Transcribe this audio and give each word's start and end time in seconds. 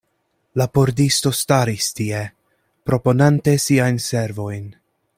La 0.61 0.65
pordisto 0.77 1.31
staris 1.41 1.91
tie, 1.99 2.23
proponante 2.91 3.55
siajn 3.67 4.05
servojn. 4.11 4.67